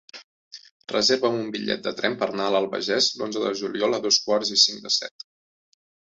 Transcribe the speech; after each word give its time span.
Reserva'm 0.91 1.35
un 1.41 1.51
bitllet 1.55 1.83
de 1.87 1.91
tren 1.99 2.15
per 2.23 2.27
anar 2.31 2.47
a 2.49 2.53
l'Albagés 2.55 3.09
l'onze 3.19 3.43
de 3.43 3.51
juliol 3.59 3.97
a 3.97 4.01
dos 4.07 4.17
quarts 4.23 4.53
i 4.57 4.57
cinc 4.63 4.81
de 4.89 4.93
set. 4.97 5.27